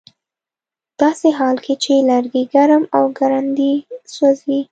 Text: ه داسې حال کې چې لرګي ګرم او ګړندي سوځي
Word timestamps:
ه 0.03 0.03
داسې 1.01 1.29
حال 1.37 1.55
کې 1.65 1.73
چې 1.83 1.93
لرګي 2.09 2.43
ګرم 2.53 2.83
او 2.95 3.03
ګړندي 3.19 3.73
سوځي 4.13 4.59